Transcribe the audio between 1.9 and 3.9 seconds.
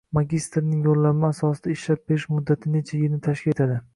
berish muddati necha yilni tashkil qiladi?